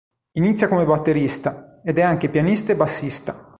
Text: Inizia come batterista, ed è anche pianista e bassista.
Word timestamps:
Inizia 0.39 0.67
come 0.67 0.83
batterista, 0.83 1.79
ed 1.83 1.99
è 1.99 2.01
anche 2.01 2.27
pianista 2.29 2.71
e 2.71 2.75
bassista. 2.75 3.37